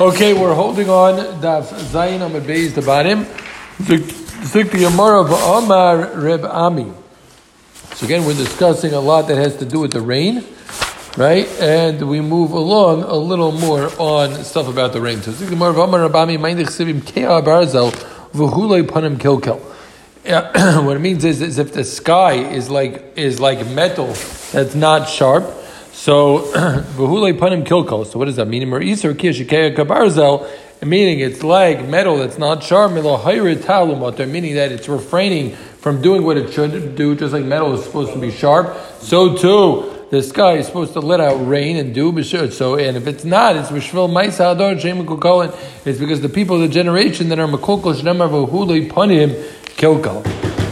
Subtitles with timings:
[0.00, 3.24] Okay, we're holding on Daf Zayin Amid Beis the Barim.
[4.44, 6.92] Zik the Yamara of Omar Reb Ami.
[7.94, 10.44] So again, we're discussing a lot that has to do with the rain,
[11.16, 11.48] right?
[11.60, 15.20] And we move along a little more on stuff about the rain.
[15.20, 17.90] So Zik the Yamara of Omar Reb Ami, Meinich Sivim Kea Barzel,
[18.30, 19.60] V'hulei Panim Kilkel.
[20.84, 24.14] What it means is, is if the sky is like is like metal
[24.52, 25.57] that's not sharp,
[25.98, 26.42] so
[26.96, 28.06] v'hulei panim kilkol.
[28.06, 28.62] So what does that mean?
[28.68, 30.46] Merisar kishikeya kabarzel,
[30.86, 32.92] meaning it's like metal that's not sharp.
[32.92, 38.12] Meaning that it's refraining from doing what it should do, just like metal is supposed
[38.12, 38.76] to be sharp.
[39.00, 42.22] So too, the sky is supposed to let out rain and dew.
[42.22, 44.76] So, and if it's not, it's mishvil ma'isa ador
[45.84, 49.34] It's because the people of the generation that are makulkol shnemar v'hulei panim
[49.76, 50.24] kilkol.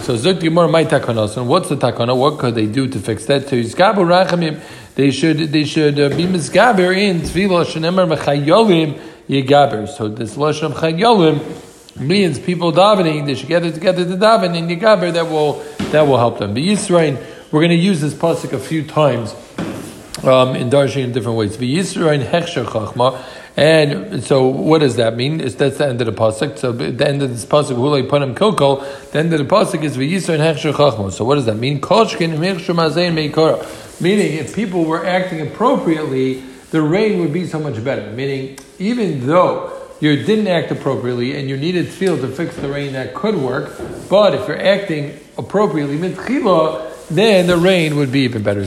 [0.04, 2.16] So Zuk Gemara my takanos, and what's the takana?
[2.16, 3.48] What could they do to fix that?
[3.48, 4.60] To Yizgabu Rachamim,
[4.96, 9.86] they should they should uh, be misgaber in Tfilah Shenemar Mechayolim Yigaber.
[9.88, 13.26] So this lashon of Chayolim means people davening.
[13.26, 15.12] They should gather together to daven in Yigaber.
[15.12, 16.54] That will that will help them.
[16.54, 17.22] But Yisrael,
[17.52, 19.34] we're going to use this pasuk a few times
[20.24, 21.56] um, in Darshan in different ways.
[21.56, 23.22] V'Yisrael Hechsher Chachma.
[23.56, 25.40] And so, what does that mean?
[25.40, 26.58] It's, that's the end of the pasuk.
[26.58, 29.96] So, the end of this pasuk, "Hulei panim koko." The end of the pasuk is
[29.96, 31.80] "V'yisrael hechsher chachmo." So, what does that mean?
[31.80, 34.00] Hechsher mazein meikora.
[34.00, 38.10] Meaning, if people were acting appropriately, the rain would be so much better.
[38.10, 42.92] Meaning, even though you didn't act appropriately and you needed field to fix the rain,
[42.92, 43.72] that could work.
[44.10, 48.66] But if you're acting appropriately, mitchila, then the rain would be even better.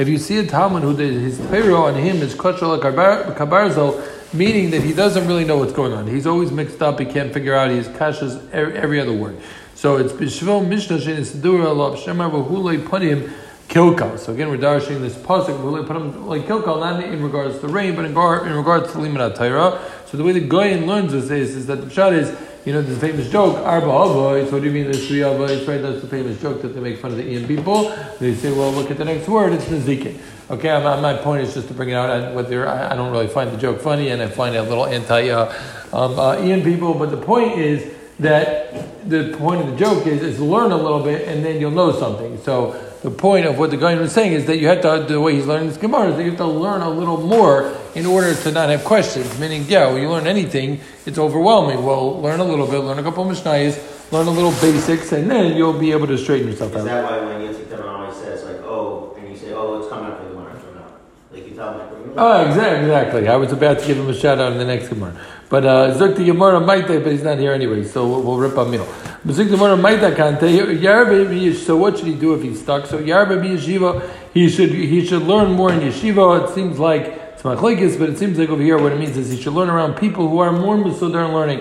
[0.00, 4.70] If you see a Talmud who did his Torah on him is Koshal Kabarzo, meaning
[4.70, 6.06] that he doesn't really know what's going on.
[6.06, 9.38] He's always mixed up, he can't figure out, he's kashas every other word.
[9.74, 13.30] So it's Bishvil Mishnah Shin Sidura Alav Shemar Vahulei Panim
[13.68, 14.18] Kilkal.
[14.18, 17.94] So again, we're darshing this pasuk Vahulei Panim like Kilkal, not in regards to rain,
[17.94, 19.86] but in, in regards to Limanat Torah.
[20.06, 22.34] So the way the Goyen learns this is, is that the Pshat is
[22.64, 25.80] you know, the famous joke, Arba Avoids, what do you mean there's three Avoids, right?
[25.80, 27.88] That's the famous joke that they make fun of the Ian people.
[28.18, 30.18] They say, well, look at the next word, it's Nezikin.
[30.50, 32.10] Okay, I'm, my point is just to bring it out.
[32.10, 34.62] I, whether I, I, don't really find the joke funny, and I find it a
[34.64, 35.52] little anti uh,
[35.92, 40.22] um, uh, Ian people, but the point is that the point of the joke is,
[40.22, 42.36] is learn a little bit, and then you'll know something.
[42.38, 45.20] So the point of what the guy was saying is that you have to, the
[45.20, 48.04] way he's learning this Gemara is that you have to learn a little more in
[48.04, 49.38] order to not have questions.
[49.38, 51.82] Meaning, yeah, when you learn anything, it's overwhelming.
[51.82, 55.30] Well, learn a little bit, learn a couple of Mishnayos, learn a little basics, and
[55.30, 56.80] then you'll be able to straighten yourself is out.
[56.80, 59.88] Is that why when Yitzchak Teman always says, like, oh, and you say, oh, it's
[59.88, 60.84] coming up for the Gemara, so no.
[61.32, 63.28] Like you tell him, like, Oh, exactly, exactly.
[63.28, 65.18] I was about to give him a shout out in the next Gemara.
[65.48, 68.58] But uh, Zuk the Gemara Maite, but he's not here anyway, so we'll, we'll rip
[68.58, 68.86] a meal.
[69.24, 72.84] But Zuk the Gemara Maite Kante, so what should he do if he's stuck?
[72.84, 76.44] So Yarba Yeshiva, he should, he should learn more in Yeshiva.
[76.46, 79.30] It seems like it's machlekes, but it seems like over here what it means is
[79.30, 81.60] he should learn around people who are more musudar in learning.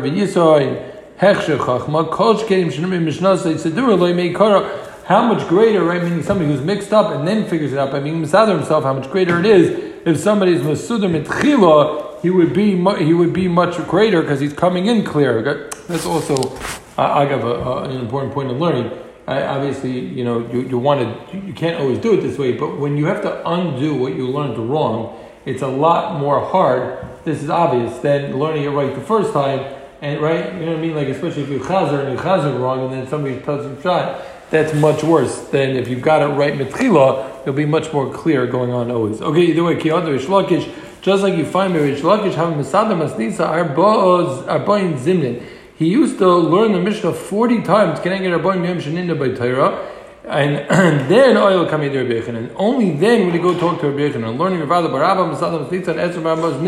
[0.00, 6.02] V'Yisoy Hechsher Chachma Kol Shkedim Shenemar Mishnasei Sedur Eloi Meikara how much greater, right?
[6.02, 8.94] Meaning somebody who's mixed up and then figures it out by being misader himself, how
[8.94, 13.48] much greater it is if somebody is masuder mitchila, he would be he would be
[13.48, 15.70] much greater because he's coming in clear.
[15.88, 16.56] That's also
[16.96, 18.90] I, I have a, an important point in learning.
[19.26, 22.52] I, obviously, you know, you, you want to, you can't always do it this way,
[22.52, 27.06] but when you have to undo what you learned wrong, it's a lot more hard.
[27.24, 29.76] This is obvious than learning it right the first time.
[30.02, 30.94] And right, you know what I mean?
[30.94, 34.24] Like especially if you chazer and you chazer wrong, and then somebody tells you shot
[34.50, 38.46] that's much worse than if you've got it right mitchila, it'll be much more clear
[38.46, 39.20] going on always.
[39.22, 44.98] Okay, either way, kiyadu ishlakish, just like you find Rish Lakish having Masada Masnisa Arbain
[44.98, 45.42] Zimnin.
[45.76, 49.34] He used to learn the Mishnah 40 times, can I get Arbain Yom Shaninda by
[49.34, 49.88] Torah?
[50.24, 54.14] And, and then oil coming to and only then would he go talk to Rabbi
[54.14, 56.58] and learning the Barabba Masada Masnisa and Ezra Barabba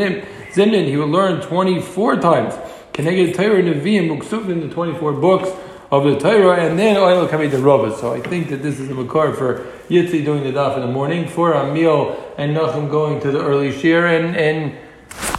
[0.52, 2.54] Zimnin, he would learn 24 times.
[2.94, 5.50] Can I get Torah Nevi'im Muksuf in the 24 books?
[5.92, 7.94] Of the Torah, and then oil coming to Rava.
[7.96, 9.58] So I think that this is a makar for
[9.88, 13.70] Yitzi doing the daf in the morning, for Amil and Nachum going to the early
[13.70, 14.74] shir, and and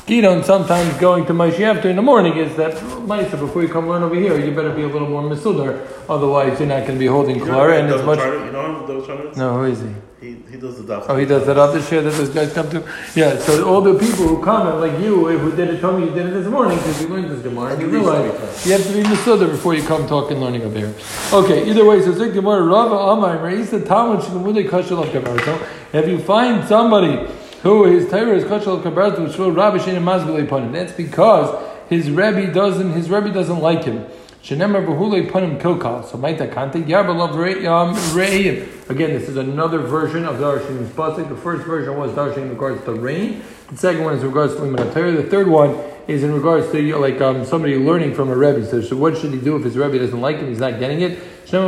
[0.06, 2.74] Gidon sometimes going to Mashiach after in the morning is that
[3.08, 6.60] Maisa, before you come learn over here, you better be a little more Masudar, otherwise
[6.60, 7.80] you're not going to be holding Klara.
[7.80, 8.20] And as much.
[8.20, 9.96] You know No, who is he?
[10.24, 11.06] He, he does the daf.
[11.10, 12.82] Oh, he does that other share that those guys come to?
[13.14, 16.08] Yeah, so all the people who come, and like you, who did it, told me
[16.08, 18.94] you did it this morning because you learned this Gemara, you realize you have to
[18.94, 20.94] be Masudar before you come talk and learning over here.
[21.34, 25.60] Okay, either way, so Zik Gemara, Rava Amai, Reisa Talmud, Shemudei Kashal of Gemara.
[25.92, 27.30] If you find somebody
[27.64, 30.72] who his Torah is kashal kabarat to show Rabbi Shein Mazbelei Panim.
[30.72, 34.06] That's because his Rebbe doesn't his Rebbe doesn't like him.
[34.44, 36.04] Shenemar Bahule Punim Kilkal.
[36.06, 37.70] So Maita Kante Yarba Yarbalav Re'im.
[37.72, 41.30] Um, Again, this is another version of Darshan's Pasik.
[41.30, 43.42] The first version was Darshan in regards to rain.
[43.70, 46.82] The second one is in regards to Limit The third one is in regards to
[46.82, 48.66] you know, like um, somebody learning from a Rebbe.
[48.66, 51.00] So, so what should he do if his Rebbe doesn't like him, he's not getting
[51.00, 51.18] it?
[51.48, 51.60] The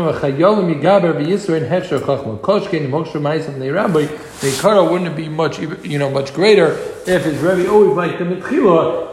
[4.47, 6.73] Ikara wouldn't be much, you know, much greater
[7.07, 8.51] if his Rebbe always liked him at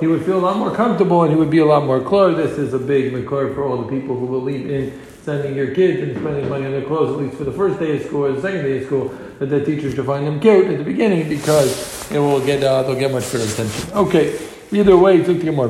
[0.01, 2.35] He would feel a lot more comfortable and he would be a lot more clear.
[2.35, 6.03] This is a big Makar for all the people who believe in sending your kids
[6.03, 8.33] and spending money on their clothes, at least for the first day of school or
[8.33, 9.09] the second day of school,
[9.39, 12.83] that the teachers should find them cute at the beginning because it will get uh,
[12.83, 13.93] they'll get much better attention.
[13.93, 14.39] Okay,
[14.73, 15.69] either way, took the Gemara.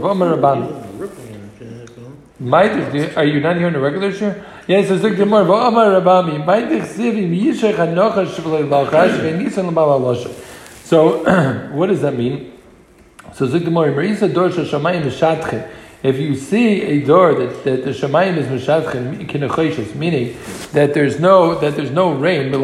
[3.16, 4.44] Are you not here in the regular share?
[4.66, 5.44] Yes, it's the Gemara.
[10.84, 11.22] So,
[11.72, 12.52] what does that mean?
[13.34, 13.92] So, Zuk Gemara,
[16.02, 20.36] if you see a door that, that the Shemayim is Meshadchen Kinechoshes, meaning
[20.72, 22.58] that there's no that there's no rain, the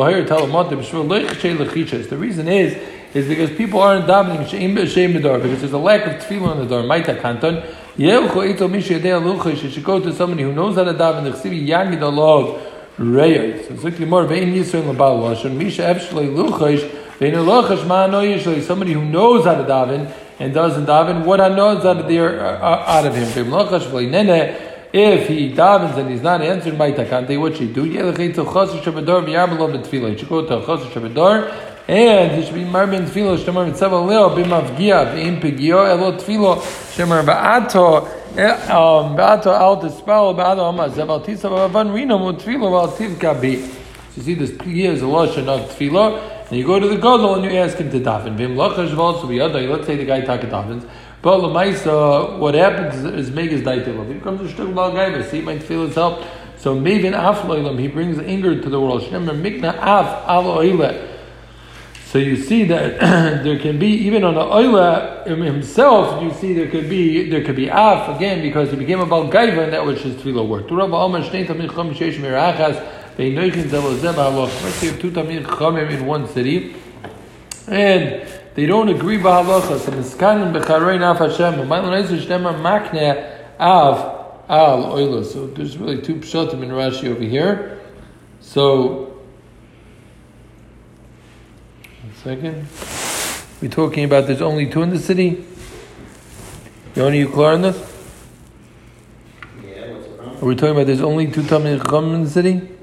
[2.19, 2.77] reason is
[3.15, 6.59] is because people aren't davening sheim b'shem door because there's a lack of tefillah on
[6.59, 6.83] the door.
[6.83, 7.63] Maita kanton
[7.97, 11.25] yelcho ito mi sheyadei alucha she should go to somebody who knows how to daven.
[11.25, 12.61] The chsivi yagid alov
[12.99, 13.67] reyes.
[13.67, 16.29] So zikli more vein yisrael l'bal lashon misha efshlei
[17.19, 22.59] Somebody who knows how to daven and doesn't daven, what knows out of there uh,
[22.61, 23.27] uh, out of him?
[24.91, 27.83] If he davens and he's not answered by takante, what should he do?
[27.83, 28.81] He should go to a chosr
[30.91, 31.53] shabador
[31.89, 36.61] and he should be marbin tefillah shemar mitzvah leo b'mavgia v'im pegio elo tefillah
[36.95, 38.07] shemar ba'ato
[38.71, 39.17] um,
[42.97, 43.57] tivka bi.
[43.57, 46.97] So you see this pegio is a lotion of tefillah and you go to the
[46.97, 48.57] gadol and you ask him to daven.
[49.69, 50.89] Let's say the guy taka davens.
[51.21, 54.07] But lemaisa, what happens is megas daitil.
[54.07, 55.29] He becomes a shtuk bal gaiva.
[55.29, 56.25] See, might feel his help.
[56.57, 57.79] So mevin af loilam.
[57.79, 59.03] He brings anger to the world.
[59.03, 61.05] Shnemer mikna af alo
[62.07, 63.01] So you see that
[63.45, 66.23] there can be even on the oila himself.
[66.23, 69.29] You see there could be there could be af again because he became a bal
[69.29, 70.69] gaiva and that was his tefillah word.
[73.19, 74.63] Turab alma shnei tamid chom sheish mirachas.
[74.63, 76.77] Let's say two Tamir Chamim in one city,
[77.67, 78.23] and
[78.55, 79.79] they don't agree b'halacha.
[79.81, 81.55] So miskanim b'charei naf Hashem.
[81.67, 83.27] Ma'ilon ezer shnemar makne
[83.59, 83.99] av
[84.49, 85.25] al oila.
[85.25, 87.81] So there's really two pshatim in Rashi over here.
[88.41, 89.21] So,
[92.03, 92.67] one second.
[93.61, 95.45] We're talking about there's only two in the city.
[96.95, 97.77] Yoni, you clear on this?
[99.61, 100.45] Yeah, what's the problem?
[100.45, 102.78] Are we talking about there's only two Tamir Chamim in the city?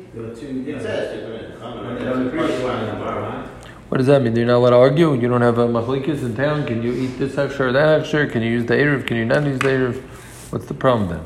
[3.89, 4.35] What does that mean?
[4.35, 5.13] You're not allowed to argue?
[5.13, 6.65] You don't have uh, a machlikas in town?
[6.65, 8.29] Can you eat this hechsher or that hechsher?
[8.29, 9.07] Can you use the Erev?
[9.07, 10.01] Can you not use the Erev?
[10.51, 11.25] What's the problem then?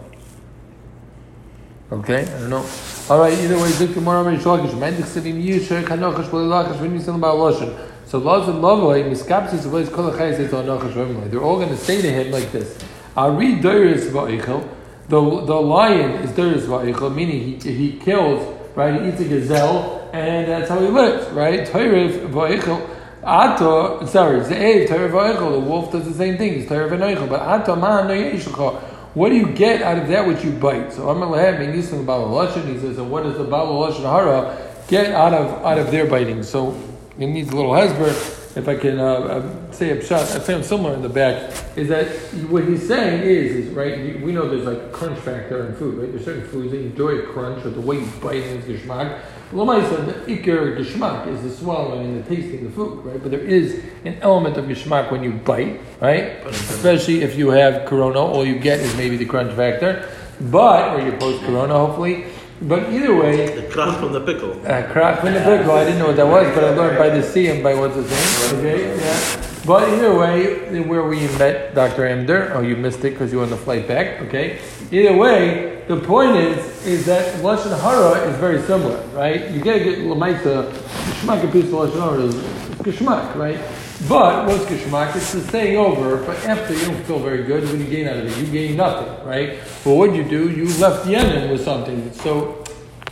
[1.91, 2.69] Okay, I don't know.
[3.09, 6.99] All right, either way, Zik Gemara Amar Yishlakish, Mendik Sivim Yisher, Chanochash, Balilachash, When you
[6.99, 7.89] say about Lashon.
[8.05, 11.31] So Laz and Lavoi, Miskapsis, Vleis Kol Achai says on Nachash Vemlai.
[11.31, 12.77] They're all going to say to him like this.
[13.17, 14.69] Ari Deiris Va'ichel,
[15.07, 20.09] the, the lion is Deiris Va'ichel, meaning he, he kills, right, he eats a gazelle,
[20.13, 21.67] and that's how he lives, right?
[21.67, 22.95] Toirev v'oichel.
[23.21, 25.51] Ato, sorry, Ze'ev, Toirev v'oichel.
[25.51, 26.53] The wolf does the same thing.
[26.53, 27.27] He's Toirev v'oichel.
[27.29, 28.79] But Ato man no yeshlecha.
[29.15, 30.93] What do you get out of that which you bite?
[30.93, 34.55] So Amar Lehem, he says, and what does the Balaloshin Hara
[34.87, 36.43] get out of out of their biting?
[36.43, 36.79] So
[37.17, 38.38] it needs a little hesber.
[38.55, 41.87] If I can uh, uh, say a shot, I say somewhere in the back, is
[41.89, 42.07] that
[42.49, 44.19] what he's saying is, is right.
[44.21, 46.11] We know there's like crunch factor in food, right?
[46.11, 49.21] There's certain foods that enjoy a crunch, or the way you bite is geschmack.
[49.51, 53.21] Lamaisa, the ikar geshmak is the swallowing and the tasting the food, right?
[53.21, 56.43] But there is an element of geshmak when you bite, right?
[56.47, 60.09] Especially if you have corona, all you get is maybe the crunch factor.
[60.41, 62.25] But, or you post corona, hopefully.
[62.61, 64.51] But either way, the crack from the pickle.
[64.65, 65.71] Uh, crack from the pickle.
[65.71, 67.95] I didn't know what that was, but I learned by the sea and by what's
[67.95, 68.59] the name.
[68.59, 69.45] Okay, yeah.
[69.65, 72.03] But either way, where we met Dr.
[72.03, 74.21] Emder, oh, you missed it because you were on the flight back.
[74.23, 74.59] Okay.
[74.91, 79.49] Either way, the point is is that lashon hara is very similar, right?
[79.51, 82.35] You gotta get lamaita geshmak a piece of lashon hara is
[82.83, 83.59] geshmak, right?
[84.07, 85.15] But what's geshmak?
[85.15, 87.63] It's the staying over, but after you don't feel very good.
[87.65, 89.59] When you gain out of it, you gain nothing, right?
[89.83, 92.13] But what you do, you left Yemen with something.
[92.13, 92.63] So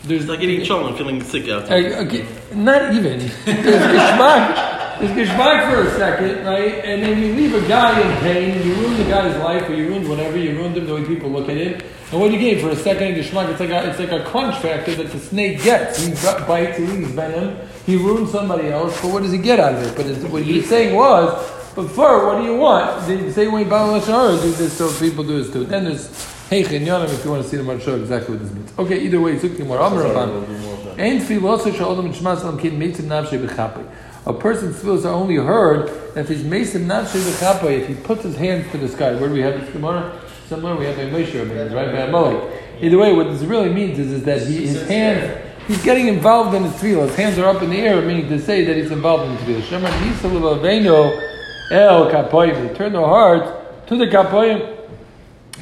[0.04, 1.74] there's it's like eating cholent and feeling sick after.
[1.74, 3.20] Uh, okay, not even.
[3.46, 4.77] There's geshmak.
[5.00, 6.84] There's geshmak for a second, right?
[6.84, 9.90] And then you leave a guy in pain, you ruin the guy's life, or you
[9.90, 11.82] ruin whatever, you ruined him the way people look at him.
[12.12, 13.50] And what do you gain for a second geshmak?
[13.50, 16.04] It's like a, it's like a crunch factor that the snake gets.
[16.04, 16.12] He
[16.48, 19.84] bites, he leaves venom, he ruins somebody else, but what does he get out of
[19.84, 20.22] it?
[20.22, 21.30] But what he's saying was,
[21.76, 23.06] but what do you want?
[23.06, 25.66] Did you say when you do this so people do this too?
[25.66, 28.54] Then there's Hey, Chinyanim, if you want to see them, I'll show exactly what this
[28.54, 28.72] means.
[28.80, 30.98] Okay, either way, Zuk Gemara, Amar Rabban.
[30.98, 33.86] Ein tfilosa she'odam shmas lam kin meitzim nafshe b'chapay.
[34.28, 38.36] A person's tefillos are only heard if he's meitzim nafshe b'chapay, if he puts his
[38.36, 39.16] hands to the sky.
[39.16, 40.20] Where do we have this Gemara?
[40.50, 42.44] Somewhere we have a Moshe right by Amalek.
[42.82, 46.54] Either way, what this really means is, is that he, his hands, he's getting involved
[46.56, 47.08] in his tefillah.
[47.08, 49.62] His hands are up in the air, meaning to say that he's involved in the
[49.62, 49.82] tefillah.
[49.82, 52.68] Shemar nisa l'vaveinu el kapoyim.
[52.68, 53.50] They turn their hearts
[53.88, 54.76] to the kapoyim.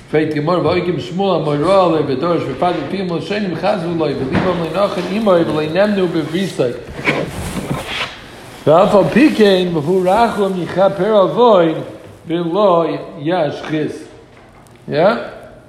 [0.09, 5.43] Feit gemor v'oikim shmul amoyro ale v'dorish v'fad v'piyim l'shenim chazvu loy v'livam l'nochin imoy
[5.43, 7.44] v'leinemnu b'vrisay.
[8.66, 11.74] ואף על פי כן, והוא רחום יכפר אבוין
[12.26, 12.84] ולא
[13.18, 14.04] ישחיס.
[14.88, 15.16] Yeah?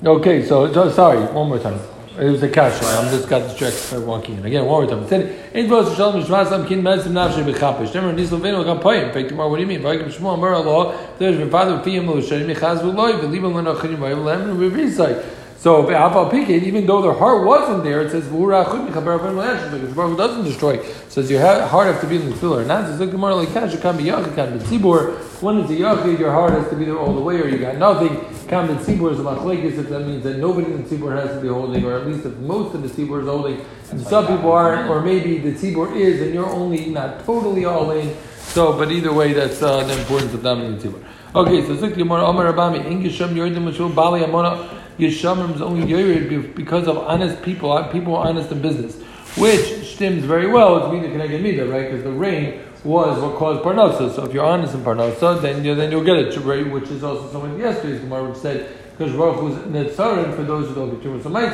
[0.04, 1.80] Okay, so, so sorry, one more time.
[2.20, 3.06] It was a cash line.
[3.06, 4.46] I'm just got distracted by walking in.
[4.46, 5.04] Again, one more time.
[5.04, 8.80] It said, "Ein vos shalom shmas am kin mesim nafshe bechapesh." Never nis lovenu gam
[8.80, 9.14] poyim.
[9.14, 9.50] Fake tomorrow.
[9.50, 9.82] What do you mean?
[9.82, 10.94] Vaykim shmo amar Allah.
[11.18, 15.24] There's my father piyim lo shenim chaz v'loy v'libam lo nachinim v'ayim lehem v'visay.
[15.67, 20.75] So Pikin, even though their heart wasn't there, it says because the Baruch doesn't destroy.
[20.75, 22.65] It says your heart has to be in the filler.
[22.65, 23.73] Not look more like cash.
[23.73, 25.17] You can't be yachid, can't be tzibur.
[25.43, 27.59] When it's a yachid, your heart has to be there all the way, or you
[27.59, 28.11] got nothing.
[28.47, 29.77] Can't be tzibur is a machlekes.
[29.77, 32.25] If that means that nobody in the tzibur has to be holding, or at least
[32.25, 35.97] if most of the tzibur is holding, and some people aren't, or maybe the tzibur
[35.97, 38.17] is, and you're only not totally all in.
[38.39, 41.03] So, but either way, that's uh, the importance of the tzibur.
[41.35, 44.76] Okay, so Zik Yomar Omer Rabami Ingisham Yordim Bali Amona.
[44.99, 48.97] Yeshamim is only yored because of honest people, uh, people are honest in business,
[49.37, 51.91] which stems very well to Mida Keneged Mida, right?
[51.91, 54.15] Because the rain was what caused Parnasa.
[54.15, 56.71] So if you're honest in Parnasa, then you then you'll get it, right?
[56.71, 60.75] Which is also something yesterday's Gemara which said because Baruch was netzarim for those who
[60.75, 61.53] don't get too much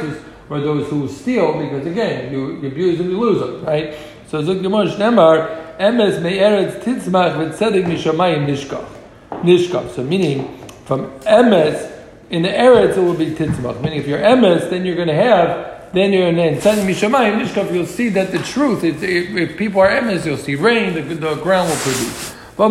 [0.48, 3.94] or those who steal, because again, you, you abuse them, you lose them, right?
[4.28, 8.86] So Zuk Gemara Shnemar Emes Me'eretz Titzmach V'Tzedek Mishamayim Nishkach.
[9.42, 9.90] Nishkach.
[9.90, 11.91] So meaning from Emes
[12.32, 13.80] in the Eretz, it will be titzmach.
[13.82, 17.72] Meaning, if you're emes, then you're going to have, then you're in Tzaddim Mishamayim, Nishkaf,
[17.72, 21.34] you'll see that the truth, if, if people are emes, you'll see rain, the, the
[21.36, 22.34] ground will produce.
[22.56, 22.68] So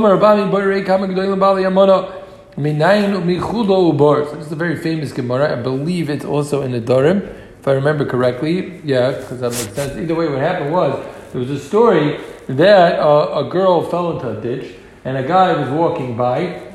[4.35, 5.57] this is a very famous Gemara.
[5.57, 7.23] I believe it's also in the Dorim,
[7.59, 8.81] if I remember correctly.
[8.83, 9.95] Yeah, because that makes sense.
[9.95, 14.29] Either way, what happened was there was a story that uh, a girl fell into
[14.37, 14.73] a ditch,
[15.05, 16.70] and a guy was walking by,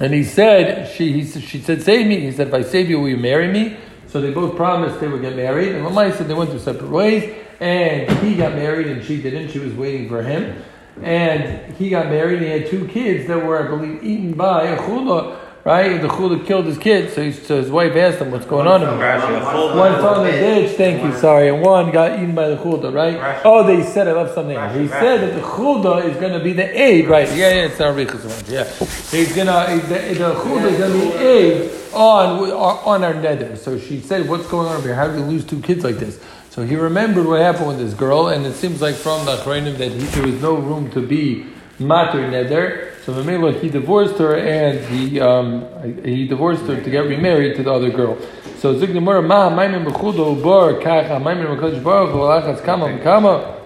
[0.00, 2.20] and he said, she, he, she said, save me.
[2.20, 3.76] He said, if I save you, will you marry me?
[4.06, 5.74] So they both promised they would get married.
[5.74, 7.34] And Lamai said they went their separate ways.
[7.60, 9.50] And he got married and she didn't.
[9.50, 10.62] She was waiting for him.
[11.02, 14.64] And he got married and he had two kids that were, I believe, eaten by
[14.64, 16.00] a chula right?
[16.00, 18.80] The chula killed his kid, so, so, his wife asked him what's going on.
[18.80, 22.92] One fell in the ditch, thank you, sorry, and one got eaten by the chulda,
[22.92, 23.42] right?
[23.44, 24.56] Oh, they said I left something.
[24.80, 27.28] He said that the chulda is going to be the aid, right?
[27.28, 28.44] Yeah, yeah, it's not one.
[28.48, 28.64] Yeah,
[29.10, 33.56] he's gonna the, the chulda is going to be aid on on our nether.
[33.56, 34.94] So she said, "What's going on here?
[34.94, 36.18] How do you lose two kids like this?"
[36.50, 39.76] So he remembered what happened with this girl, and it seems like from the Achrayim
[39.76, 41.46] that he, there was no room to be
[41.78, 42.94] matter neder.
[43.08, 45.64] So Mamela, he divorced her and he um,
[46.04, 48.18] he divorced her to get remarried to the other girl.
[48.58, 53.62] So Zigdamura Ma Maimin Bechudo Bar Kacha Maimin Makadosh Baruch Alachas Kama Kama.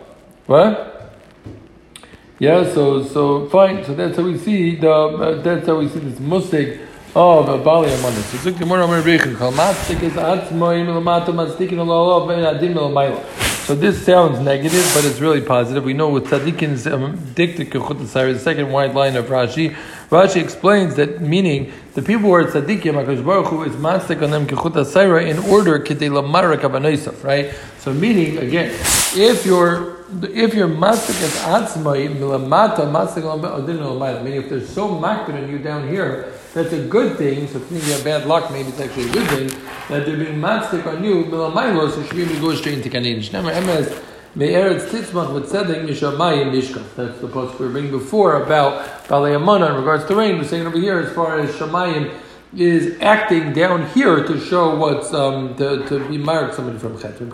[0.47, 1.19] What?
[2.39, 3.85] Yeah, so so fine.
[3.85, 7.59] So that's how we see the uh, that's how we see this mustig of a
[7.59, 8.23] Bali Amanis.
[8.23, 13.52] So Zigdamura Amar Rechin Chal Matzik is Atzmoim Lamata Matzikin Allah Ben Adim Elamayla.
[13.67, 15.85] So this sounds negative, but it's really positive.
[15.85, 19.77] We know with tzaddikin's um, diktik the second white line of Rashi,
[20.11, 24.31] Rashi explains that meaning the people who are tzaddikim, Hakadosh Baruch Hu is mastik on
[24.31, 27.55] them kechut in order kidei lamara kavanosaf, right?
[27.79, 28.71] So meaning again,
[29.15, 31.35] if you're if you're mastik as
[31.75, 37.17] atzmai milamata mastik meaning if there's so makbid on you down here that's a good
[37.17, 37.47] thing.
[37.49, 39.49] So if you have bad luck, maybe it's actually a good thing
[39.89, 41.25] that they're being matzdik on you.
[41.25, 46.85] Milamaylo, so should be go straight into emes me'eretz titzmach with tzedek mishamayim mishkan.
[46.97, 50.39] That's the post we were bringing before about balei amana in regards to rain.
[50.39, 52.15] We're saying over here as far as shamayim
[52.57, 57.21] is acting down here to show what's um, to, to be marked somebody from chet.
[57.21, 57.33] It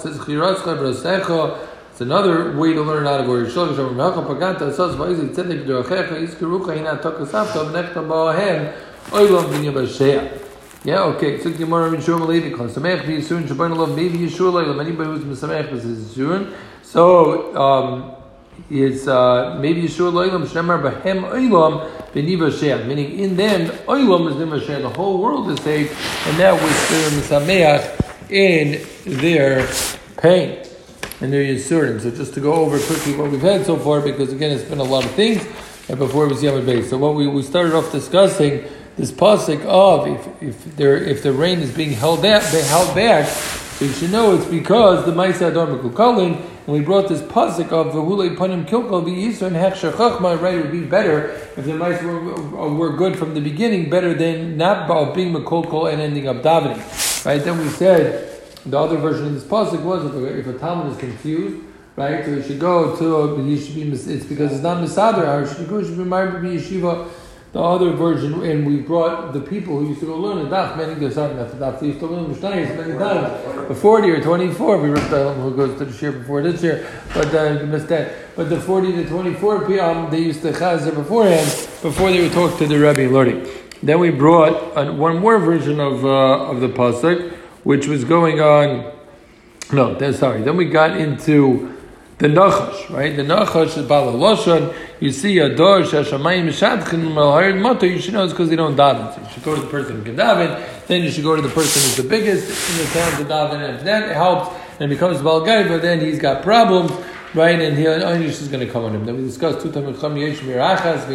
[0.00, 0.20] says
[1.90, 3.46] it's another way to learn out of word.
[3.46, 3.76] Shlosh
[10.84, 10.92] Shem.
[10.92, 11.40] Yeah, okay.
[11.40, 15.68] So Gemara in Shur Malevi Kol Samech Shabbat Lov Maybe Yishur Leilam anybody who's Mesamech
[15.68, 16.54] V'Yisurin.
[16.82, 18.14] So um,
[18.70, 22.86] is uh, maybe Yishur Leilam Shemar B'Hem Oilam V'Nya B'Sheya.
[22.86, 24.82] Meaning in them Oilam is V'Nya B'Sheya.
[24.82, 25.90] The whole world is saved,
[26.26, 28.86] and that was their Mesamech in
[29.20, 29.66] their
[30.18, 30.64] pain
[31.20, 32.00] and their Yisurim.
[32.00, 34.78] So just to go over quickly what we've had so far, because again, it's been
[34.78, 35.46] a lot of things,
[35.88, 36.90] and before we see Yamad Base.
[36.90, 38.64] So what we, we started off discussing
[38.96, 43.26] this pasuk of if if there if the rain is being held back, held back,
[43.26, 47.72] so you should know it's because the Ma'isa Adar Mekukalin, and we brought this pasuk
[47.72, 48.00] of the
[48.36, 52.02] Panim Kilkal V'Yisra and Hechsher Chachma, right, it would be better if the Ma'isa
[52.52, 57.26] were, were good from the beginning, better than not being Mekolkol and ending up davening.
[57.26, 58.30] Right, then we said,
[58.64, 61.64] the other version of this pasuk was if a, if a Talmud is confused,
[61.96, 62.24] right?
[62.24, 65.26] So he should go to he should be it's because it's not misader.
[65.26, 67.08] Or should be married be yeshiva.
[67.54, 70.76] The other version, and we brought the people who used to go learn the daf
[70.76, 73.68] many sorry not the daf they used to learn Mishnayos many times.
[73.68, 76.64] The forty or twenty four, we ripped the who goes to the year before this
[76.64, 76.84] year,
[77.14, 78.34] but uh, you missed that.
[78.34, 80.10] But the forty to twenty four p.m.
[80.10, 81.46] they used to chazer beforehand
[81.80, 83.46] before they would talk to the rabbi learning.
[83.84, 88.92] Then we brought one more version of uh, of the pasuk, which was going on.
[89.72, 90.42] No, then sorry.
[90.42, 91.73] Then we got into
[92.18, 93.16] the Nachash, right?
[93.16, 94.74] The Nachash is Bala Lashon.
[95.00, 98.76] You see a door Shashamayim Shadchin Malharid Mato, you should know it's because they don't
[98.76, 99.14] daven.
[99.14, 101.42] So you should go to the person who can daven, then you should go to
[101.42, 104.90] the person who's the biggest in the town to daven, and if that helps and
[104.90, 106.90] becomes Bal but then he's got problems,
[107.34, 107.60] right?
[107.60, 109.04] And he only is going to come on him.
[109.04, 111.06] Then we discussed two times Yesh Mirachas,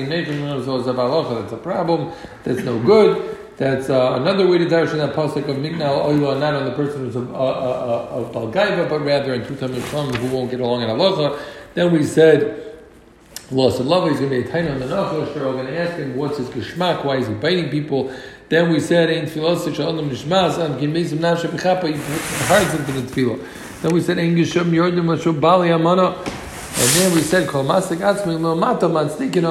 [1.42, 2.12] That's a problem.
[2.44, 3.39] That's no good.
[3.60, 7.02] That's uh, another way to darshan that pasuk of Mignal Oila, not on the person
[7.02, 10.82] who's of, uh, uh, uh Balgaiva, but rather in Tutam Yisrael who won't get along
[10.82, 11.38] in Halacha.
[11.74, 12.78] Then we said,
[13.52, 15.36] Loss of love, he's going to be a tiny on the Nachash.
[15.36, 17.04] We're going to ask him, what's his geschmack?
[17.04, 18.16] Why is he biting people?
[18.48, 22.94] Then we said, in Tfilah, Shalom Nishmas, and Kimezim Nasha Bechapa, he puts hearts into
[22.94, 23.82] the Tfilah.
[23.82, 26.16] Then we said, En Geshum Yordim Mashub Bali Amana.
[26.16, 29.44] And then we said, Kol Masik Atzmi Lo Mata Man Stikin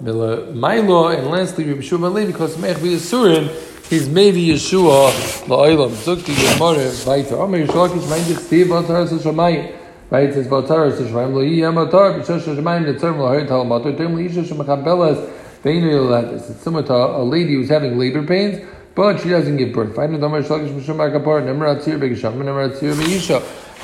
[0.00, 0.54] Love.
[0.54, 3.48] Milo, and lastly, Rabbi Shua Mali, because Mech Yisurim,
[3.88, 5.10] he's maybe Yeshua,
[5.46, 9.76] La'olam, Zukti Gemara, Baita, Omer Yishalakish, Mein Dich Steve, Batar Sashamayim.
[10.10, 14.42] Right, says Batar Sashamayim, Lo Yiyam Batar, B'Shash Sashamayim, Netzarm Lahar Tal Matar, Tem L'Isha
[14.42, 15.30] Shemachabelas,
[15.62, 16.50] Veinu Yolatis.
[16.50, 19.94] It's similar to a lady who's having labor pains, but she doesn't give birth.
[19.94, 22.94] Find the Omer Yishalakish, Mishum Bakapar, Nemra Tzir, Begisham, Nemra Tzir,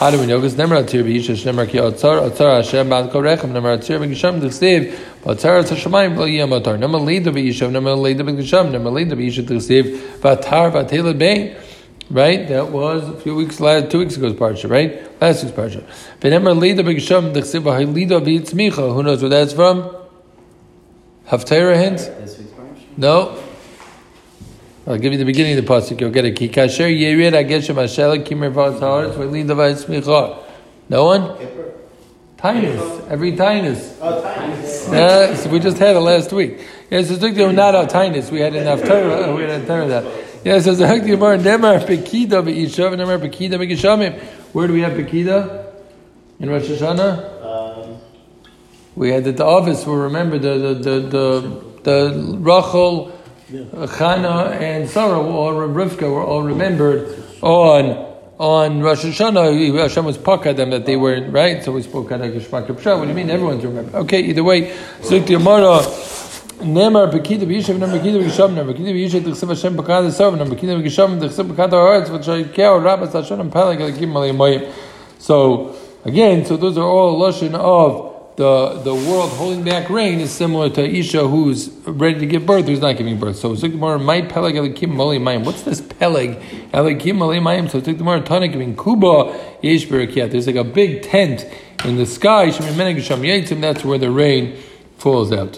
[0.00, 0.06] Be'Yisha.
[0.06, 0.38] How do we know?
[0.40, 4.94] Because Nemar Atzir B'Yisha Shnemar Ki Otzar Otzar Hashem Bad Korechem Nemar Atzir B'Gisham T'chsev
[5.24, 9.44] Otzar Otzar Shemayim Lo Yiyam Otar Nemar Leida B'Yishav Nemar Leida B'Gisham Nemar Leida B'Yisha
[9.44, 11.56] T'chsev Vatar Vateled Bein
[12.10, 12.48] Right?
[12.48, 15.20] That was a few weeks, last, two weeks ago's parsha, right?
[15.20, 15.84] Last week's parsha.
[16.20, 19.94] V'nemar Leida B'Gisham T'chsev V'Hailida V'Yitzmicha Who knows where that's from?
[21.28, 22.10] Haftarah hint?
[22.96, 23.38] No.
[24.86, 26.00] I'll give you the beginning of the pasuk.
[26.00, 26.36] You'll get it.
[26.36, 30.42] Ki kasher yerid ageshem ashela kimer v'atzharetz v'lin davay smicha.
[30.88, 31.36] No one.
[32.38, 33.08] Tinus.
[33.10, 33.98] Every tinus.
[34.00, 34.90] Oh, tinus.
[34.90, 36.66] Yeah, so we just had it last week.
[36.90, 38.30] Yes, it's not our tinus.
[38.30, 39.34] We had enough Torah.
[39.36, 40.04] We had Torah that.
[40.44, 41.36] Yes, it's a Gemara.
[41.36, 42.94] Nemar pekida be'ishav.
[42.94, 44.18] Nemar pekida be'gishamim.
[44.54, 45.66] Where do we have pekida?
[46.38, 47.44] In Rosh Hashanah.
[47.44, 47.98] Um,
[48.96, 49.84] we had at the office.
[49.84, 53.19] We remember the the the the, the Rachel.
[53.50, 58.08] Chana and Sarah all, Rivka were all remembered on
[58.38, 59.76] on Rosh Hashanah.
[59.78, 61.62] Hashem was pakad them that they were right.
[61.64, 63.28] So we spoke Kaddish What do you mean?
[63.28, 63.94] Everyone's remembered.
[63.96, 64.70] Okay, either way.
[65.00, 65.82] Nemar
[66.60, 67.98] nemar b'yishav, nemar
[69.48, 70.56] Hashem ha'sarv, nemar
[71.48, 72.08] b'kad ha'aretz,
[72.82, 74.74] rabbas
[75.18, 80.30] So, again, so those are all lashon of the, the world holding back rain is
[80.30, 83.36] similar to Isha who's ready to give birth, who's not giving birth.
[83.36, 85.44] So Zikmar my peleg elikim mayim.
[85.44, 86.38] What's this peleg
[86.72, 87.70] elikim mayim?
[87.70, 91.46] So Zikmar tana giving kuba yesh There's like a big tent
[91.84, 92.50] in the sky.
[92.50, 94.56] That's where the rain
[94.96, 95.54] falls out.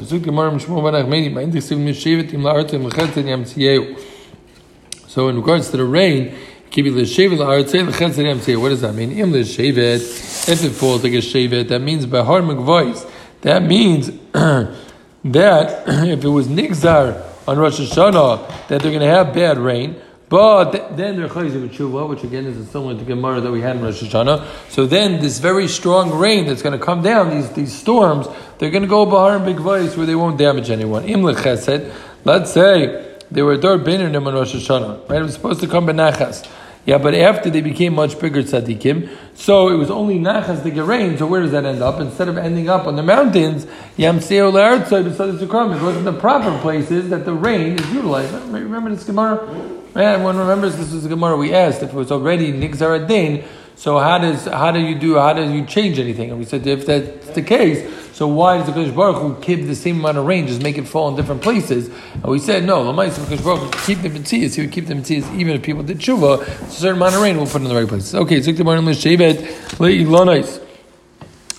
[5.12, 6.34] So in regards to the rain,
[6.74, 9.12] what does that mean?
[9.12, 13.04] If it falls like a shevet, that means by hard voice.
[13.42, 19.34] That means that if it was nigzar on Rosh Hashanah, that they're going to have
[19.34, 23.60] bad rain, but then they're chayzik tshuva, which again is similar to Gemara that we
[23.60, 24.70] had in Rosh Hashanah.
[24.70, 28.70] So then this very strong rain that's going to come down, these, these storms, they're
[28.70, 31.04] going to go bahar and big voice where they won't damage anyone.
[31.04, 31.92] Imlech chesed,
[32.24, 35.20] let's say they were dar beiner on Rosh Hashanah, right?
[35.20, 36.48] It was supposed to come benachas.
[36.84, 40.84] Yeah, but after they became much bigger tzaddikim, so it was only nachas to get
[40.84, 41.16] rain.
[41.16, 42.00] So where does that end up?
[42.00, 43.66] Instead of ending up on the mountains,
[43.96, 45.76] yamseo le'artzoi b'sadis ukram.
[45.76, 48.34] It wasn't the proper places that the rain is utilized.
[48.50, 49.46] Remember this Gemara?
[49.94, 51.36] Man, one remembers this was a Gemara.
[51.36, 53.44] We asked if it was already nigzar adin.
[53.82, 56.30] So how does how do you do how do you change anything?
[56.30, 59.66] And we said if that's the case, so why does the Kodesh Baruch Hu keep
[59.66, 61.88] the same amount of rain, just make it fall in different places?
[62.14, 64.94] And we said, no, the Kodesh Baruch Hu keep the Mitzvahs, he would keep the
[64.94, 67.74] Mitzvahs even if people did tshuva, a certain amount of rain will put in the
[67.74, 68.14] right places.
[68.14, 68.40] Okay,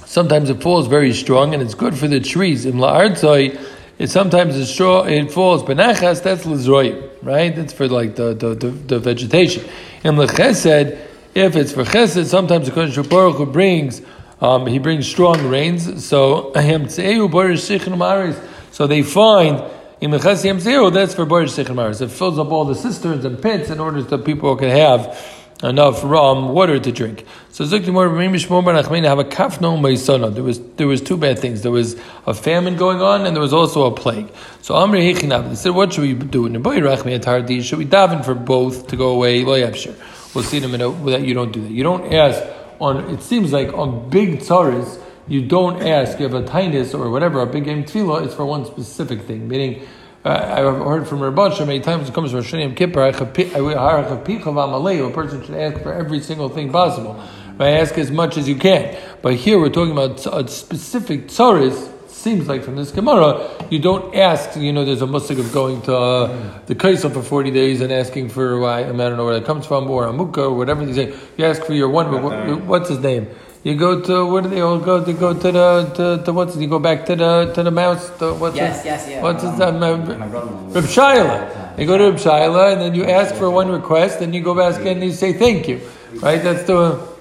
[0.05, 2.65] Sometimes it falls very strong and it's good for the trees.
[2.65, 3.59] In La'artzai,
[3.99, 6.23] It sometimes the straw it falls benachas.
[6.23, 7.53] That's lizroy, right?
[7.53, 9.69] That's for like the the, the, the vegetation.
[10.05, 14.02] And lechesed, if it's for chesed, sometimes the Kodesh Baruch Hu brings
[14.41, 16.06] um, he brings strong rains.
[16.06, 16.60] So so
[18.88, 19.63] they find
[20.02, 22.02] in Mechasiyam Zero, that's for Barish Sechem Maris.
[22.02, 25.17] It fills up all the cisterns and pits in order that people can have
[25.63, 27.26] enough rum water to drink.
[27.52, 27.65] So.
[27.65, 27.93] There
[30.43, 31.62] was there was two bad things.
[31.62, 31.96] There was
[32.28, 34.30] a famine going on, and there was also a plague.
[34.62, 35.56] So Amri Hechinab.
[35.56, 39.46] Said, "What should we do?" Should we daven for both to go away?
[40.34, 41.72] We'll see in a minute that you don't do that.
[41.72, 42.41] You don't ask
[42.80, 43.10] on.
[43.13, 46.19] It seems like on big tzaras you don't ask.
[46.19, 49.48] You have a tinus or whatever, a big game tefillah is for one specific thing.
[49.48, 49.88] Meaning,
[50.26, 53.13] uh, I've heard from Rabbansha many times it comes from Shani Kippur, a
[55.12, 57.24] person should ask for every single thing possible.
[57.60, 58.98] I Ask as much as you can.
[59.22, 61.92] But here we're talking about a specific tzaris.
[62.23, 64.55] Seems like from this Gemara, you don't ask.
[64.55, 67.91] You know, there's a musik of going to uh, the Kaisa for 40 days and
[67.91, 70.93] asking for I don't know where that comes from or a mukha or whatever they
[70.93, 71.13] say.
[71.36, 72.23] You ask for your one.
[72.23, 73.27] What, what's his name?
[73.65, 75.01] You go to where do they all go?
[75.01, 78.09] They go to the to, to what's you go back to the to the mouse.
[78.19, 79.21] To, what's yes, his, yes, yeah.
[79.21, 79.81] What's his name?
[80.71, 81.77] Reb Shaila.
[81.77, 84.55] You go to Reb Shaila and then you ask for one request and you go
[84.55, 85.81] back and you say thank you.
[86.21, 86.41] Right?
[86.41, 87.12] That's the.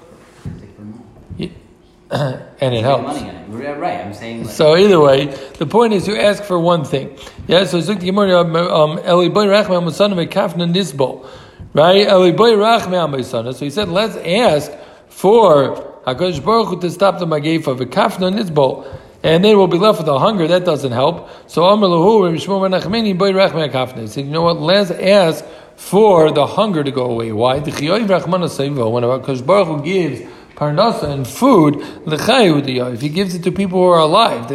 [2.61, 3.23] and it helps.
[3.49, 4.45] Right, I'm saying.
[4.45, 5.27] Like, so either way,
[5.59, 7.17] the point is you ask for one thing.
[7.47, 7.65] Yeah.
[7.65, 11.27] So Zuk Gemara, um, Eli Boy Rachman Musana Mekafna Nisbol.
[11.73, 12.07] Right?
[12.07, 13.55] Eli Boy Rachman Musana.
[13.55, 14.71] So he said, let's ask
[15.09, 18.87] for Hakadosh Baruch Hu to stop the mageifa v'kafna nitzbol,
[19.23, 20.47] and then we'll be left with a hunger.
[20.47, 21.31] That doesn't help.
[21.47, 24.01] So Amar Lahu Menachmeni Boy Rachmei Kafna.
[24.01, 24.61] He said, you know what?
[24.61, 25.47] Let's ask
[25.77, 27.33] for the hunger to go away.
[27.33, 27.61] Why?
[27.61, 28.91] The Chiyoy Rachmana Seivo.
[28.91, 30.31] When Hakadosh Baruch Hu gives
[30.63, 34.47] parnasa and food, if he gives it to people who are alive,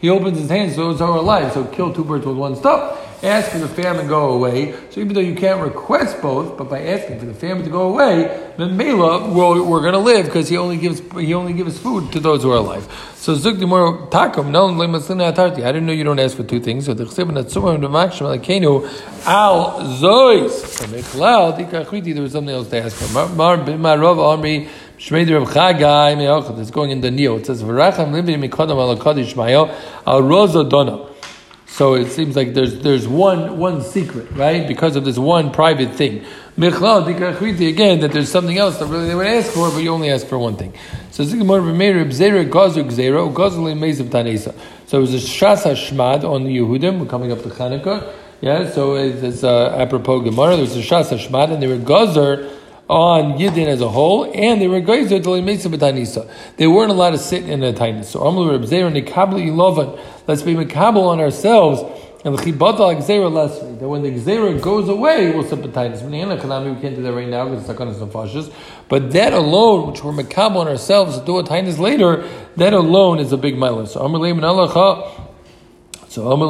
[0.00, 1.52] he opens his hands those who are alive.
[1.52, 4.74] So kill two birds with one stone ask for the famine to go away.
[4.90, 7.88] So even though you can't request both, but by asking for the famine to go
[7.88, 11.78] away, then Mela, we're, we're going to live because he only gives he only gives
[11.78, 12.84] food to those who are alive.
[13.16, 16.86] So Zukdimor Takum, no I didn't know you don't ask for two things.
[16.86, 17.04] So the
[19.26, 20.78] Al Zois.
[22.14, 23.18] There was something else to ask for.
[25.10, 25.26] Mar Rav Amri.
[25.26, 27.38] Shmeider It's going in the Neo.
[27.38, 29.74] It says V'racham livim mikodam al Kaddish Mayo
[30.06, 31.06] al Rosa Dona.
[31.66, 34.66] So it seems like there's there's one one secret, right?
[34.66, 36.24] Because of this one private thing.
[36.56, 40.26] Again, that there's something else that really they would ask for, but you only ask
[40.26, 40.74] for one thing.
[41.12, 41.46] So So it was
[45.14, 46.98] a Shas Hashmad on the Yehudim.
[46.98, 48.12] We're coming up to Chanukah.
[48.40, 50.56] Yeah, so it's uh, apropos Gemara.
[50.56, 52.57] There was a Shas Hashmad, and they were Gazer
[52.88, 55.34] on Yidin as a whole, and they were Geyser till
[55.78, 56.30] Tanisa.
[56.56, 57.72] They weren't allowed to sit in a.
[58.04, 60.00] So Amlu Reb Zera Nikabli Ilovan.
[60.26, 61.82] Let's be Makabel on ourselves.
[62.24, 66.02] And the chibata like zera lesri, that when the zera goes away, we'll sit sympathize.
[66.02, 67.94] We can't do that right now because it's not going
[68.88, 73.20] But that alone, which we're makabel on ourselves to do a tainis later, that alone
[73.20, 73.86] is a big mile.
[73.86, 75.27] So Amr Leiman Allah
[76.10, 76.40] so From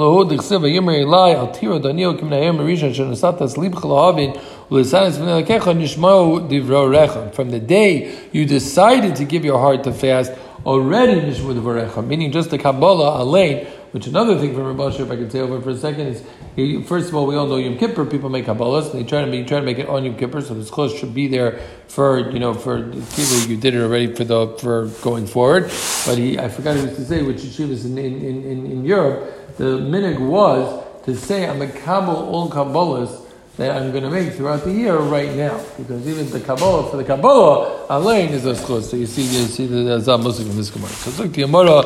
[7.51, 10.33] the day you decided to give your heart to fast,
[10.65, 15.17] already Nishmu Divro meaning just the Kabbalah Alain, which another thing from Rabbi if I
[15.17, 16.23] could say over for a second, is
[16.55, 19.23] he, first of all, we all know Yom Kippur, people make Kabbalahs, and they try
[19.23, 21.59] to, make, try to make it on Yom Kippur, so this close should be there
[21.87, 25.71] for, you know, for people, you did it already for the, for going forward.
[26.05, 29.79] But he, I forgot what to say, which yeshivas in, in, in, in Europe, the
[29.79, 33.27] minig was to say I'm a Kabbalah all Kabbalahs
[33.59, 35.61] that I'm going to make throughout the year right now.
[35.77, 38.83] Because even the Kabbalah, for the Kabbalah, Alain is a schos.
[38.85, 40.89] So you see, you see the Zah Muslim in this Gemara.
[40.91, 41.83] So look, the Gemara,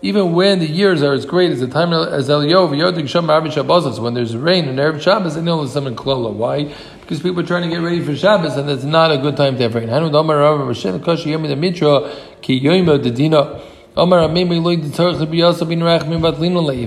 [0.00, 4.34] even when the years are as great as the time as Eliyahu, so when there's
[4.36, 6.32] rain and Erev Shabbos, know there's something klola.
[6.32, 6.74] Why?
[7.00, 9.58] Because people are trying to get ready for Shabbos, and it's not a good time
[9.58, 9.90] to have rain.
[13.98, 14.06] If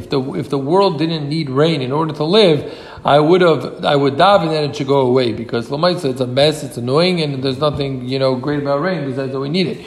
[0.09, 3.97] the if the world didn't need rain in order to live, I would have I
[3.97, 7.43] would daven that it should go away because Lamaisa it's a mess, it's annoying, and
[7.43, 9.85] there's nothing you know great about rain besides that we need it.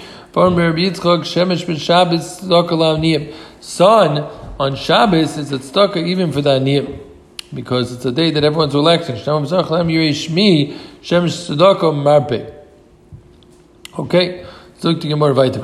[3.61, 4.19] Sun
[4.61, 7.01] on Shabbos is a tzedakah even for the aniyim
[7.55, 9.17] because it's a day that everyone's relaxing.
[13.99, 14.47] Okay.
[14.85, 15.61] Look to Gemara weiter.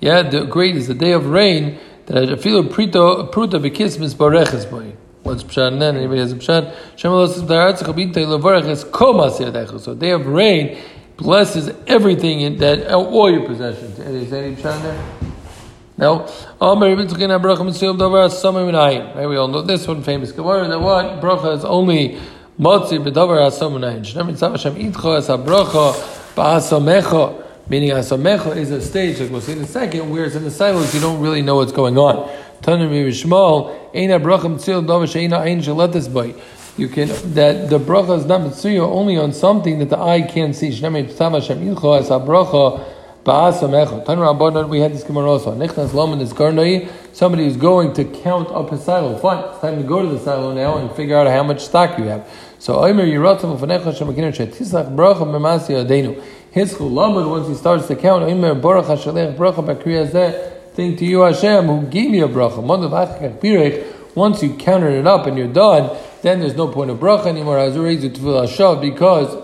[0.00, 4.92] Yeah, the great is the day of rain that feel pruta pruta bekis misbareches boy.
[5.24, 6.72] What's pshat Then Anybody has a pshat?
[6.94, 8.84] Shem lo says daratz chabit levarech es
[9.82, 10.78] So day of rain,
[11.16, 13.98] blesses everything in that uh, all your possessions.
[13.98, 15.04] Is any pshat there?
[15.98, 16.28] No.
[16.60, 16.96] Right,
[19.28, 22.20] we all know this one famous Gemara that what bracha is only
[22.56, 24.04] motzi b'davar hasamunayin.
[24.04, 27.46] Shnei mitzav Hashem itcho es habracha ba'asamecha.
[27.68, 30.92] Meaning asamecha is a stage like we'll see in a second, whereas in the silence
[30.94, 32.28] you don't really know what's going on.
[32.62, 36.34] Tanim Yishmael, Eina bracha mitzil davar she'ina ein shalatas bay.
[36.76, 40.54] You can that the bracha is not mitzuya only on something that the eye can't
[40.54, 40.70] see.
[40.70, 42.84] Shnei mitzav Hashem itcho es habracha
[43.22, 45.54] we had this Gemara also.
[45.54, 49.18] Nichnas Laman is Karnai, somebody who's going to count up his silo.
[49.18, 51.98] Fine, it's time to go to the silo now and figure out how much stock
[51.98, 52.26] you have.
[52.60, 56.22] So Omer Yiratav Ufanecha Shemakinir Shetislach Bracha Memasi Adenu.
[56.50, 61.06] His Chulamud, once he starts to count, Omer Baruch HaShalech Bracha Bakriya Zeh, think to
[61.06, 62.62] you Hashem who gave me a bracha.
[64.14, 67.56] Once you counted it up and you're done, then there's no point of bracha anymore.
[67.56, 69.34] Because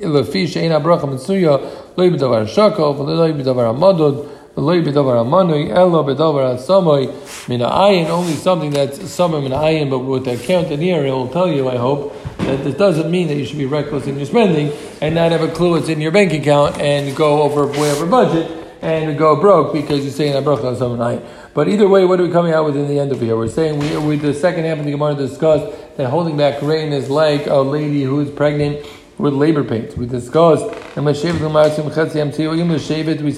[0.00, 6.04] lefish Ein a bracha mitzuya loy b'davar shakov Loi b'davar amadod Loi b'davar amanui elo
[6.04, 10.80] b'davar asamoi mina ayin only something that's something mina ayin but with the count in
[10.80, 12.14] here it will tell you I hope
[12.46, 15.42] that this doesn't mean that you should be reckless in your spending and not have
[15.42, 19.34] a clue what's in your bank account and go over way over budget and go
[19.36, 21.22] broke because you're saying a bracha on night.
[21.54, 23.36] But either way, what are we coming out with in the end of here?
[23.36, 26.92] We're saying we, we the second half of the Gemara discussed that holding back rain
[26.92, 28.86] is like a lady who's pregnant
[29.18, 29.96] with labor pains.
[29.96, 31.40] We discussed and we said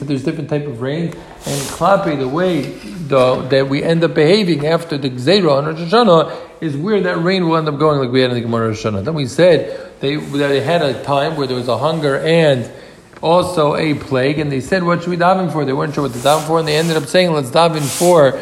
[0.08, 4.66] there's different type of rain and klapi the way the, that we end up behaving
[4.66, 8.10] after the gzeira on Rosh Hashanah is where that rain will end up going like
[8.10, 9.04] we had in the Gemara Hashanah.
[9.04, 12.70] Then we said they that they had a time where there was a hunger and
[13.20, 16.12] also a plague, and they said, "What should we daven for?" They weren't sure what
[16.12, 18.40] to daven for, and they ended up saying, "Let's daven for."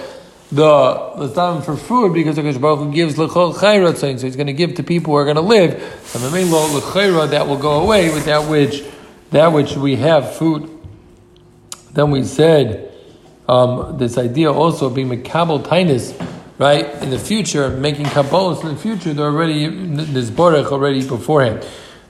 [0.52, 4.46] the let's daven for food because the Baruch Hu gives lechol chayra so he's going
[4.46, 5.72] to give to people who are going to live.
[6.04, 8.84] So lechayra that will go away with that which
[9.30, 10.70] that which we have food.
[11.92, 12.92] Then we said
[13.48, 16.14] um, this idea also of being mekabel tainis,
[16.58, 16.86] right?
[17.02, 21.66] In the future, making kabbalas in the future, they're already this baruch already beforehand.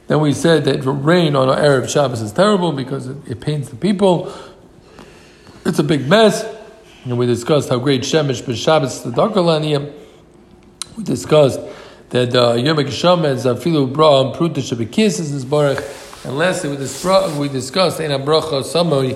[0.07, 3.71] Then we said that rain on our Arab Shabbos is terrible because it, it pains
[3.71, 4.33] the people.
[5.65, 6.45] It's a big mess.
[7.05, 9.93] And we discussed how great Shemesh b'Shabbos the Dakarlaniyam.
[10.97, 11.61] We discussed
[12.11, 15.85] that uh, Yom Kisham is Afilu Bra and Pruta Shabikis is Baruch.
[16.25, 19.13] And lastly, we, discussed, we discussed Eina Bracha Samoi,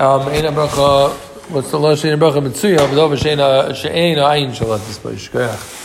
[0.00, 4.30] um, Eina Bracha, what's the last Eina Bracha Mitsuya, but over Sheina uh, Sheina uh,
[4.30, 5.83] Ayin Shalat Dispayish.